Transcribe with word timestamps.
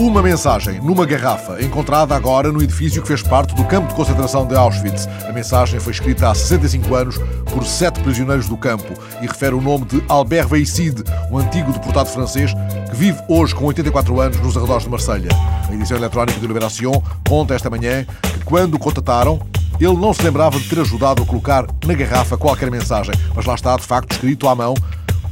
Uma 0.00 0.22
mensagem 0.22 0.80
numa 0.80 1.04
garrafa, 1.04 1.62
encontrada 1.62 2.16
agora 2.16 2.50
no 2.50 2.62
edifício 2.62 3.02
que 3.02 3.08
fez 3.08 3.22
parte 3.22 3.54
do 3.54 3.62
campo 3.66 3.88
de 3.88 3.94
concentração 3.94 4.46
de 4.46 4.56
Auschwitz. 4.56 5.06
A 5.28 5.30
mensagem 5.30 5.78
foi 5.78 5.92
escrita 5.92 6.30
há 6.30 6.34
65 6.34 6.94
anos 6.94 7.18
por 7.52 7.66
sete 7.66 8.00
prisioneiros 8.00 8.48
do 8.48 8.56
campo 8.56 8.94
e 9.20 9.26
refere 9.26 9.54
o 9.54 9.60
nome 9.60 9.84
de 9.84 10.02
Albert 10.08 10.48
Veicide, 10.48 11.04
um 11.30 11.36
antigo 11.36 11.70
deportado 11.70 12.08
francês 12.08 12.50
que 12.88 12.96
vive 12.96 13.20
hoje 13.28 13.54
com 13.54 13.66
84 13.66 14.18
anos 14.22 14.40
nos 14.40 14.56
arredores 14.56 14.84
de 14.84 14.88
Marselha. 14.88 15.28
A 15.68 15.74
edição 15.74 15.98
eletrónica 15.98 16.40
de 16.40 16.46
Liberação 16.46 17.02
conta 17.28 17.52
esta 17.52 17.68
manhã 17.68 18.06
que 18.22 18.42
quando 18.46 18.76
o 18.76 18.78
contataram, 18.78 19.38
ele 19.78 19.96
não 19.98 20.14
se 20.14 20.22
lembrava 20.22 20.58
de 20.58 20.66
ter 20.66 20.80
ajudado 20.80 21.22
a 21.22 21.26
colocar 21.26 21.66
na 21.84 21.92
garrafa 21.92 22.38
qualquer 22.38 22.70
mensagem, 22.70 23.14
mas 23.34 23.44
lá 23.44 23.54
está, 23.54 23.76
de 23.76 23.84
facto, 23.84 24.12
escrito 24.12 24.48
à 24.48 24.54
mão 24.54 24.74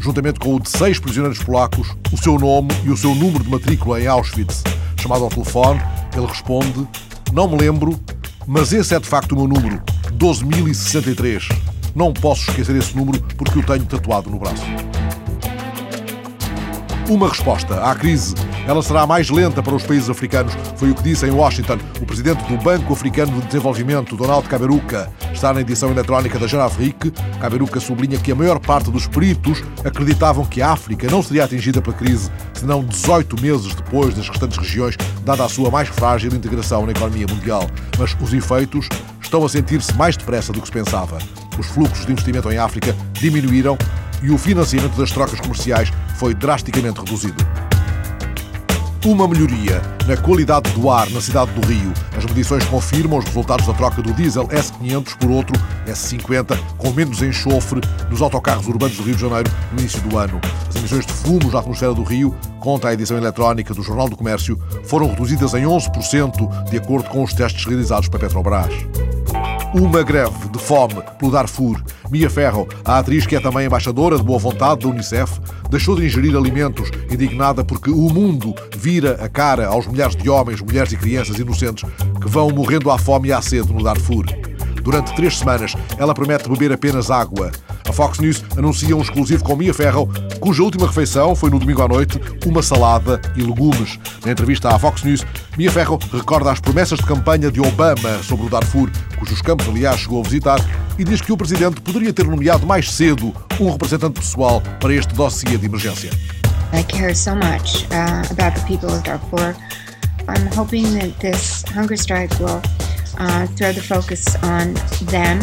juntamente 0.01 0.39
com 0.39 0.55
o 0.55 0.61
de 0.61 0.69
seis 0.69 0.99
prisioneiros 0.99 1.43
polacos, 1.43 1.89
o 2.13 2.17
seu 2.17 2.39
nome 2.39 2.69
e 2.85 2.91
o 2.91 2.97
seu 2.97 3.15
número 3.15 3.45
de 3.45 3.51
matrícula 3.51 4.01
em 4.01 4.07
Auschwitz. 4.07 4.63
Chamado 5.01 5.25
ao 5.25 5.31
telefone, 5.31 5.81
ele 6.17 6.27
responde: 6.27 6.87
Não 7.33 7.49
me 7.49 7.57
lembro, 7.57 7.99
mas 8.47 8.73
esse 8.73 8.95
é 8.95 9.01
de 9.01 9.07
facto 9.07 9.33
o 9.33 9.37
meu 9.37 9.49
número, 9.49 9.83
12.063. 10.17 11.49
Não 11.95 12.13
posso 12.13 12.51
esquecer 12.51 12.77
esse 12.77 12.97
número 12.97 13.21
porque 13.37 13.59
o 13.59 13.63
tenho 13.63 13.85
tatuado 13.85 14.31
no 14.31 14.39
braço. 14.39 14.63
Uma 17.09 17.29
resposta 17.29 17.83
à 17.83 17.95
crise 17.95 18.35
ela 18.69 18.83
será 18.83 19.07
mais 19.07 19.31
lenta 19.31 19.63
para 19.63 19.75
os 19.75 19.83
países 19.83 20.11
africanos, 20.11 20.53
foi 20.77 20.91
o 20.91 20.95
que 20.95 21.03
disse 21.03 21.27
em 21.27 21.31
Washington 21.31 21.79
o 22.03 22.05
presidente 22.05 22.45
do 22.45 22.59
Banco 22.59 22.93
Africano 22.93 23.41
de 23.41 23.47
Desenvolvimento, 23.47 24.15
Donald 24.15 24.47
Kaberuka. 24.47 25.11
Está 25.33 25.55
na 25.55 25.63
edição 25.63 25.91
eletrónica 25.91 26.39
da 26.39 26.47
Jeune 26.47 26.67
Afrique. 26.67 27.11
Kaberuka 27.41 27.81
sublinha 27.81 28.19
que 28.19 28.31
a 28.31 28.35
maior 28.35 28.59
parte 28.59 28.91
dos 28.91 29.07
peritos 29.07 29.65
acreditavam 29.83 30.45
que 30.45 30.61
a 30.61 30.73
África 30.73 31.11
não 31.11 31.23
seria 31.23 31.45
atingida 31.45 31.81
pela 31.81 31.97
crise, 31.97 32.31
senão 32.53 32.85
18 32.85 33.41
meses 33.41 33.75
depois 33.75 34.15
das 34.15 34.29
restantes 34.29 34.59
regiões, 34.59 34.99
dada 35.25 35.47
a 35.47 35.49
sua 35.49 35.71
mais 35.71 35.89
frágil 35.89 36.31
integração 36.35 36.85
na 36.85 36.93
economia 36.93 37.27
mundial. 37.27 37.67
Mas 37.99 38.15
os 38.21 38.35
efeitos 38.35 38.87
estão 39.19 39.43
a 39.47 39.49
sentir-se 39.49 39.95
mais 39.95 40.15
depressa 40.15 40.53
do 40.53 40.61
que 40.61 40.67
se 40.67 40.73
pensava. 40.73 41.17
Os 41.59 41.69
fluxos 41.69 42.05
de 42.05 42.13
investimento 42.13 42.53
em 42.53 42.59
África 42.59 42.95
diminuíram 43.15 43.79
e 44.23 44.31
o 44.31 44.37
financiamento 44.37 44.97
das 44.99 45.11
trocas 45.11 45.41
comerciais 45.41 45.91
foi 46.19 46.35
drasticamente 46.35 47.01
reduzido 47.01 47.47
uma 49.09 49.27
melhoria 49.27 49.81
na 50.07 50.19
qualidade 50.19 50.71
do 50.73 50.91
ar 50.91 51.09
na 51.11 51.21
cidade 51.21 51.51
do 51.53 51.67
Rio. 51.67 51.95
As 52.15 52.27
medições 52.27 52.63
confirmam 52.67 53.19
os 53.19 53.25
resultados 53.25 53.67
da 53.67 53.73
troca 53.73 54.03
do 54.03 54.13
diesel 54.13 54.47
S500 54.49 55.17
por 55.17 55.31
outro 55.31 55.59
S50 55.87 56.59
com 56.77 56.91
menos 56.91 57.23
enxofre 57.23 57.81
nos 58.11 58.21
autocarros 58.21 58.69
urbanos 58.69 58.99
do 58.99 59.03
Rio 59.03 59.15
de 59.15 59.21
Janeiro 59.23 59.51
no 59.73 59.81
início 59.81 60.01
do 60.03 60.19
ano. 60.19 60.39
As 60.69 60.77
emissões 60.77 61.07
de 61.07 61.13
fumos 61.13 61.53
na 61.55 61.61
atmosfera 61.61 61.95
do 61.95 62.03
Rio, 62.03 62.37
conta 62.61 62.89
a 62.89 62.93
edição 62.93 63.17
eletrónica 63.17 63.73
do 63.73 63.83
Jornal 63.83 64.11
do 64.11 64.17
Comércio, 64.17 64.61
foram 64.85 65.09
reduzidas 65.09 65.55
em 65.55 65.65
11% 65.65 66.69
de 66.69 66.77
acordo 66.77 67.09
com 67.09 67.23
os 67.23 67.33
testes 67.33 67.65
realizados 67.65 68.11
pela 68.11 68.21
Petrobras. 68.21 69.08
Uma 69.75 70.03
greve 70.03 70.49
de 70.51 70.59
fome 70.59 71.03
pelo 71.19 71.31
Darfur. 71.31 71.83
Mia 72.11 72.31
Ferro, 72.31 72.67
a 72.83 72.99
atriz 72.99 73.27
que 73.27 73.37
é 73.37 73.41
também 73.41 73.67
embaixadora 73.67 74.17
de 74.17 74.23
boa 74.23 74.39
vontade 74.39 74.81
da 74.81 74.89
Unicef, 74.89 75.39
deixou 75.69 75.95
de 75.95 76.07
ingerir 76.07 76.35
alimentos, 76.35 76.91
indignada 77.11 77.63
porque 77.63 77.91
o 77.91 78.09
mundo 78.09 78.55
vira 78.79 79.23
a 79.23 79.29
cara 79.29 79.67
aos 79.67 79.87
milhares 79.87 80.17
de 80.17 80.31
homens, 80.31 80.63
mulheres 80.63 80.93
e 80.93 80.97
crianças 80.97 81.39
inocentes 81.39 81.85
que 82.19 82.29
vão 82.29 82.51
morrendo 82.51 82.91
à 82.91 82.97
fome 82.97 83.29
e 83.29 83.33
à 83.33 83.43
sede 83.43 83.71
no 83.71 83.85
Darfur. 83.85 84.25
Durante 84.83 85.15
três 85.15 85.37
semanas, 85.37 85.75
ela 85.99 86.15
promete 86.15 86.49
beber 86.49 86.73
apenas 86.73 87.11
água. 87.11 87.53
A 87.89 87.93
Fox 87.93 88.19
News 88.19 88.45
anuncia 88.57 88.95
um 88.95 89.01
exclusivo 89.01 89.43
com 89.43 89.57
Mia 89.57 89.73
Ferro, 89.73 90.09
cuja 90.41 90.63
última 90.63 90.87
refeição 90.87 91.35
foi 91.35 91.49
no 91.49 91.59
domingo 91.59 91.83
à 91.83 91.89
noite 91.89 92.21
uma 92.45 92.63
salada 92.63 93.21
e 93.35 93.41
legumes. 93.41 93.99
Na 94.25 94.33
entrevista 94.33 94.69
à 94.69 94.79
Fox 94.79 95.03
News, 95.03 95.25
Mia 95.57 95.73
Ferro 95.73 95.99
recorda 96.13 96.53
as 96.53 96.61
promessas 96.61 96.99
de 96.99 97.07
campanha 97.07 97.51
de 97.51 97.61
Obama 97.61 98.23
sobre 98.23 98.47
o 98.47 98.51
Darfur, 98.51 98.91
cujos 99.19 99.41
campos, 99.41 99.67
aliás, 99.69 100.01
chegou 100.01 100.21
a 100.21 100.23
visitar, 100.23 100.61
e 100.99 101.05
diz 101.05 101.23
que 101.23 101.33
o 101.33 101.37
presidente 101.37 101.81
poderia 101.81 102.13
ter 102.13 102.27
nomeado 102.27 102.67
mais 102.67 102.93
cedo 102.93 103.35
um 103.59 103.71
representante 103.71 104.21
pessoal 104.21 104.63
para 104.79 104.93
este 104.93 105.15
dossiê 105.15 105.57
de 105.57 105.67
emergência. 105.67 106.11
I 106.75 106.83
care 106.85 107.15
so 107.15 107.35
much 107.35 107.87
uh, 107.91 108.31
about 108.31 108.55
the 108.55 108.67
people 108.67 108.91
of 108.91 109.03
Darfur. 109.03 109.57
I'm 110.29 110.47
hoping 110.55 110.85
that 110.99 111.19
this 111.21 111.65
hunger 111.75 111.97
strike 111.97 112.39
will 112.39 112.61
uh, 113.19 113.47
throw 113.57 113.73
the 113.73 113.81
focus 113.81 114.37
on 114.43 114.75
them 115.07 115.41